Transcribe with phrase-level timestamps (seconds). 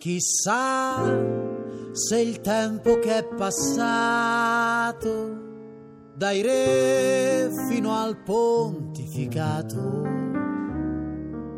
[0.00, 1.04] Chissà
[1.92, 5.08] se il tempo che è passato
[6.14, 10.02] dai re fino al pontificato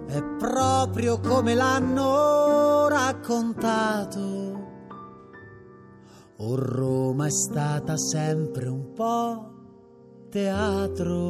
[0.08, 4.20] è proprio come l'hanno raccontato.
[6.38, 9.50] O Roma è stata sempre un po'
[10.30, 11.20] teatro.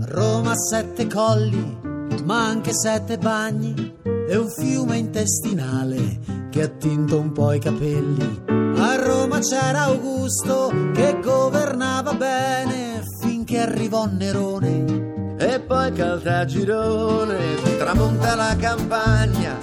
[0.00, 1.78] Roma sette colli,
[2.24, 3.98] ma anche sette bagni
[4.30, 6.20] e un fiume intestinale
[6.50, 8.42] che ha tinto un po' i capelli.
[8.76, 15.36] A Roma c'era Augusto che governava bene finché arrivò Nerone.
[15.36, 19.58] E poi Caltagirone tramonta la campagna,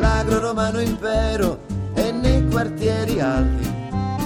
[0.00, 1.60] l'agro romano impero
[1.92, 3.74] e nei quartieri alti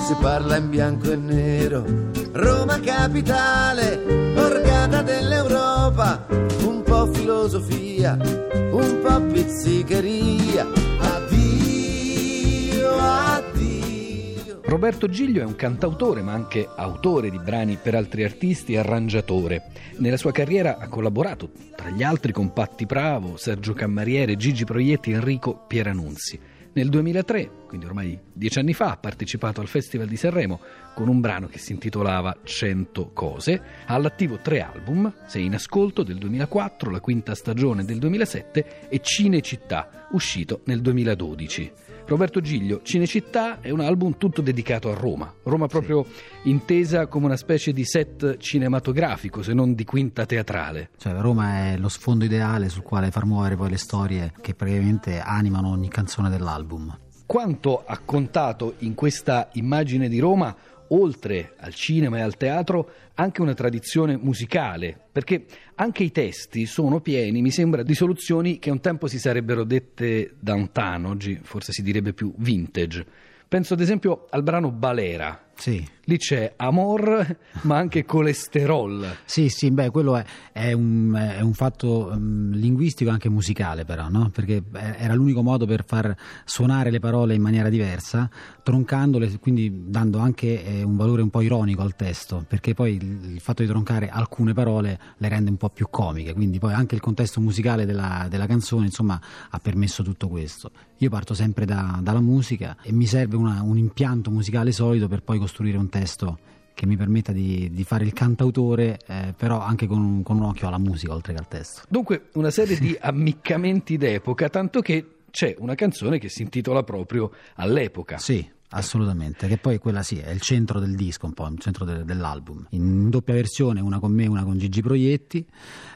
[0.07, 1.85] si parla in bianco e nero.
[2.33, 6.27] Roma capitale, borgata dell'Europa,
[6.65, 10.67] un po' filosofia, un po' pizzicheria.
[11.01, 12.49] Addio,
[12.97, 14.61] addio.
[14.65, 19.71] Roberto Giglio è un cantautore ma anche autore di brani per altri artisti e arrangiatore.
[19.99, 25.11] Nella sua carriera ha collaborato tra gli altri con Patti Bravo, Sergio Cammariere, Gigi Proietti
[25.11, 26.41] e Enrico Pieranunzi.
[26.73, 30.61] Nel 2003, quindi ormai dieci anni fa, ha partecipato al Festival di Sanremo
[30.95, 33.61] con un brano che si intitolava 100 cose.
[33.87, 39.01] Ha all'attivo tre album, Sei in ascolto del 2004, La quinta stagione del 2007 e
[39.01, 41.73] Cinecittà, uscito nel 2012.
[42.07, 45.33] Roberto Giglio, Cinecittà è un album tutto dedicato a Roma.
[45.45, 46.51] Roma proprio sì.
[46.51, 50.91] intesa come una specie di set cinematografico, se non di quinta teatrale.
[50.97, 55.21] Cioè Roma è lo sfondo ideale sul quale far muovere poi le storie che praticamente
[55.21, 56.99] animano ogni canzone dell'album.
[57.27, 60.55] Quanto ha contato in questa immagine di Roma
[60.93, 65.45] oltre al cinema e al teatro, anche una tradizione musicale, perché
[65.77, 70.35] anche i testi sono pieni, mi sembra, di soluzioni che un tempo si sarebbero dette
[70.39, 73.05] downtown, oggi forse si direbbe più vintage.
[73.49, 75.87] Penso ad esempio al brano Balera, sì.
[76.05, 79.19] Lì c'è amor, ma anche colesterol.
[79.25, 83.85] Sì, sì, beh, quello è, è, un, è un, fatto um, linguistico e anche musicale,
[83.85, 84.31] però, no?
[84.31, 88.29] Perché era l'unico modo per far suonare le parole in maniera diversa,
[88.65, 93.33] troncandole, quindi dando anche eh, un valore un po' ironico al testo, perché poi il,
[93.35, 96.97] il, fatto di troncare alcune parole le rende un po' più comiche, quindi poi anche
[96.97, 99.21] il contesto musicale della, della canzone, insomma,
[99.51, 100.73] ha permesso tutto questo.
[100.97, 105.23] Io parto sempre da, dalla musica e mi serve una, un impianto musicale solido per
[105.23, 106.39] poi costruire un testo
[106.75, 110.67] che mi permetta di, di fare il cantautore, eh, però anche con, con un occhio
[110.67, 111.83] alla musica oltre che al testo.
[111.89, 117.33] Dunque, una serie di ammiccamenti d'epoca, tanto che c'è una canzone che si intitola proprio
[117.57, 118.17] All'epoca.
[118.19, 121.85] Sì, Assolutamente, che poi quella sì, è il centro del disco, un po', il centro
[121.85, 122.67] de- dell'album.
[122.71, 125.45] In doppia versione, una con me e una con Gigi Proietti,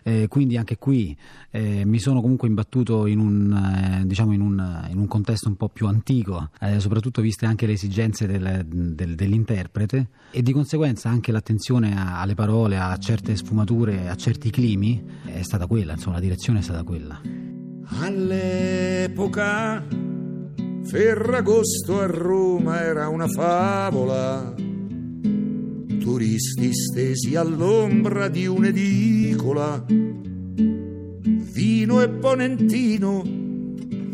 [0.03, 1.17] eh, quindi anche qui
[1.51, 5.55] eh, mi sono comunque imbattuto in un, eh, diciamo in, un, in un, contesto un
[5.55, 11.09] po' più antico, eh, soprattutto viste anche le esigenze del, del, dell'interprete e di conseguenza
[11.09, 16.17] anche l'attenzione a, alle parole, a certe sfumature, a certi climi, è stata quella, insomma
[16.17, 17.21] la direzione è stata quella.
[18.01, 19.85] All'epoca
[20.94, 24.55] Ferragosto a Roma era una favola.
[25.99, 29.84] Turisti stesi all'ombra di un'edicola.
[29.88, 33.25] Vino e ponentino,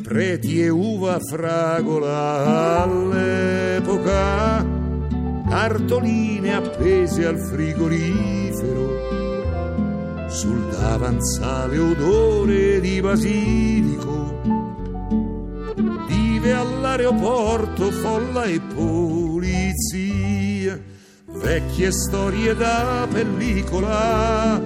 [0.03, 2.83] preti e uva fragola.
[2.83, 4.67] All'epoca
[5.51, 8.89] cartoline appese al frigorifero.
[10.31, 14.11] Sul davanzale odore di basilico
[17.01, 19.99] vive all'aeroporto folla e polizia,
[21.27, 24.61] vecchie storie da pellicola,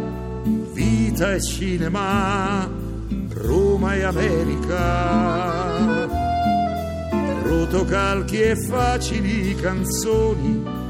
[0.72, 2.68] vita e cinema,
[3.30, 5.46] Roma e America,
[7.42, 10.83] rotocalchi e facili canzoni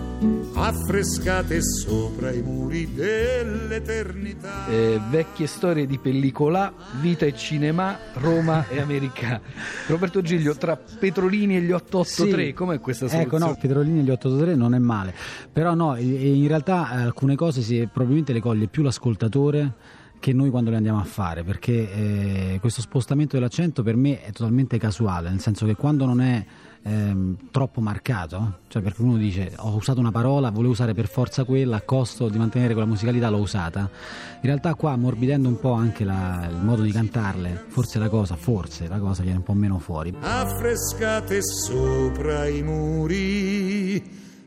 [0.54, 4.66] affrescate sopra i muri dell'eternità.
[4.68, 9.40] Eh, vecchie storie di pellicola, vita e cinema, Roma e America.
[9.88, 12.52] Roberto Giglio, tra Petrolini e gli 883, sì.
[12.52, 13.36] com'è questa soluzione?
[13.36, 15.14] Ecco, no, Petrolini e gli 883 non è male,
[15.52, 20.70] però no, in realtà alcune cose si, probabilmente le coglie più l'ascoltatore che noi quando
[20.70, 25.40] le andiamo a fare, perché eh, questo spostamento dell'accento per me è totalmente casuale, nel
[25.40, 26.42] senso che quando non è
[26.80, 31.44] ehm, troppo marcato, cioè perché uno dice ho usato una parola, volevo usare per forza
[31.44, 35.72] quella, a costo di mantenere quella musicalità l'ho usata, in realtà qua ammorbidendo un po'
[35.72, 39.52] anche la, il modo di cantarle, forse la cosa, forse la cosa viene un po'
[39.52, 40.16] meno fuori.
[40.22, 44.02] Affrescate sopra i muri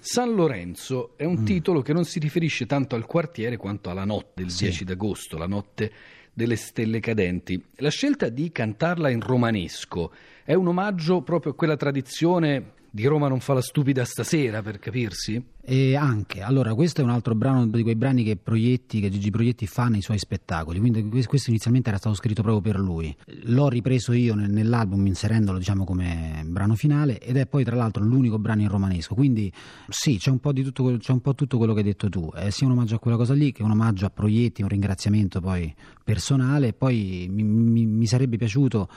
[0.00, 1.44] San Lorenzo è un mm.
[1.44, 4.64] titolo che non si riferisce tanto al quartiere quanto alla notte del sì.
[4.64, 5.92] 10 d'agosto, la notte
[6.36, 7.64] delle stelle cadenti.
[7.76, 10.12] La scelta di cantarla in romanesco
[10.44, 14.78] è un omaggio proprio a quella tradizione di Roma non fa la stupida stasera, per
[14.78, 15.42] capirsi?
[15.68, 19.30] E anche, allora questo è un altro brano di quei brani che Proietti, che Gigi
[19.30, 23.12] Proietti fa nei suoi spettacoli, quindi questo inizialmente era stato scritto proprio per lui.
[23.46, 28.38] L'ho ripreso io nell'album inserendolo diciamo come brano finale ed è poi tra l'altro l'unico
[28.38, 29.52] brano in romanesco, quindi
[29.88, 32.30] sì, c'è un po', di tutto, c'è un po tutto quello che hai detto tu,
[32.32, 35.40] è sia un omaggio a quella cosa lì che un omaggio a Proietti, un ringraziamento
[35.40, 35.74] poi
[36.04, 38.88] personale poi mi, mi, mi sarebbe piaciuto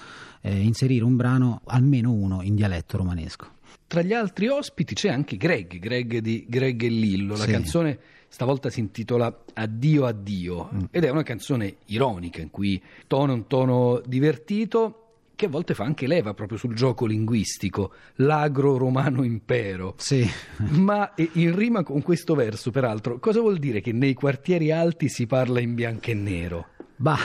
[0.42, 3.57] eh, inserire un brano, almeno uno, in dialetto romanesco.
[3.89, 7.35] Tra gli altri ospiti c'è anche Greg, Greg di Greg e Lillo.
[7.35, 7.51] La sì.
[7.51, 10.79] canzone stavolta si intitola Addio addio mm.
[10.91, 15.06] ed è una canzone ironica in cui tono un tono divertito
[15.39, 19.94] che a volte fa anche leva proprio sul gioco linguistico, l'agro romano impero.
[19.95, 20.29] Sì.
[20.71, 25.27] Ma in rima con questo verso, peraltro, cosa vuol dire che nei quartieri alti si
[25.27, 26.67] parla in bianco e nero?
[26.97, 27.17] Bah,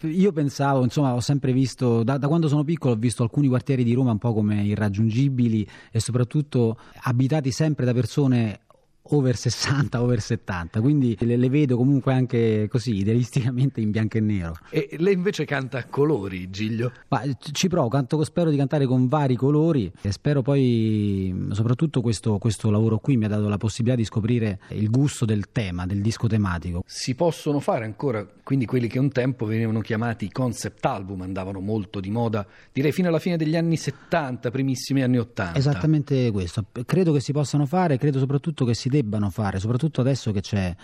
[0.00, 3.84] io pensavo, insomma, ho sempre visto, da, da, quando sono piccolo ho visto alcuni quartieri
[3.84, 8.62] di Roma un po' come irraggiungibili e soprattutto abitati sempre da persone
[9.12, 14.20] over 60, over 70, quindi le, le, vedo comunque anche così idealisticamente in bianco e
[14.20, 14.56] nero.
[14.70, 16.92] E lei invece canta a colori, Giglio?
[17.08, 22.38] Ma ci provo, canto, spero di cantare con vari colori e spero poi, soprattutto questo,
[22.38, 26.00] questo lavoro qui mi ha dato la possibilità di scoprire il gusto del tema, del
[26.00, 26.82] disco tematico.
[26.86, 32.00] Si possono fare ancora, quindi quelli che un tempo venivano chiamati concept album, andavano molto
[32.00, 35.58] di moda, direi fino alla fine degli anni 70, primissimi anni 80.
[35.58, 40.32] Esattamente questo, credo che si possano fare, credo soprattutto che si debbano fare, soprattutto adesso
[40.32, 40.74] che c'è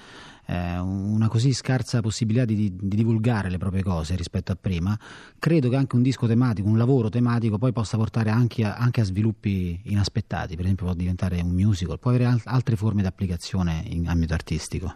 [0.46, 4.98] eh, una così scarsa possibilità di, di, divulgare le proprie cose rispetto a prima,
[5.38, 9.00] credo che anche un disco tematico, un lavoro tematico poi possa portare anche a, anche
[9.00, 13.06] a sviluppi inaspettati, per esempio può diventare un musical, può avere al- altre forme di
[13.08, 14.94] applicazione in ambito artistico.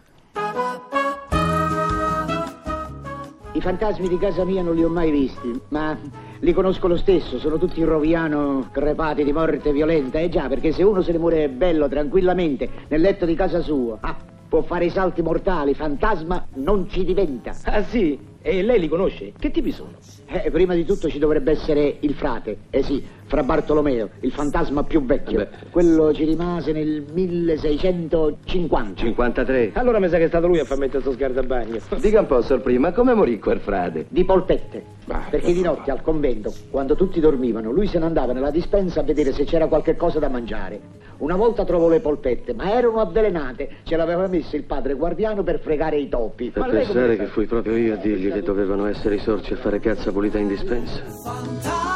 [3.55, 5.95] I fantasmi di casa mia non li ho mai visti, ma
[6.43, 10.19] li conosco lo stesso, sono tutti roviano crepati di morte violenta.
[10.19, 13.97] Eh già, perché se uno se ne muore bello, tranquillamente, nel letto di casa sua,
[14.01, 14.15] ah,
[14.49, 17.55] può fare i salti mortali, fantasma non ci diventa.
[17.63, 18.31] Ah sì?
[18.45, 19.31] E lei li conosce?
[19.39, 19.93] Che tipi sono?
[20.27, 24.83] Eh, prima di tutto ci dovrebbe essere il frate, eh sì, fra Bartolomeo, il fantasma
[24.83, 25.37] più vecchio.
[25.37, 25.47] Beh.
[25.69, 29.01] Quello ci rimase nel 1650.
[29.01, 29.71] 53.
[29.75, 31.79] Allora mi sa che è stato lui a far mettere questo sguardo a bagno.
[32.01, 34.07] Dica un po', Sor Prima, come morì quel frate?
[34.09, 34.83] Di polpette.
[35.05, 38.99] Bah, perché di notte al convento, quando tutti dormivano, lui se ne andava nella dispensa
[38.99, 40.81] a vedere se c'era qualche cosa da mangiare.
[41.23, 43.77] Una volta trovò le polpette, ma erano avvelenate.
[43.83, 46.49] Ce l'aveva messo il padre guardiano per fregare i topi.
[46.49, 49.79] Per pensare che fui proprio io a dirgli che dovevano essere i sorci a fare
[49.79, 51.92] cazza pulita in dispensa.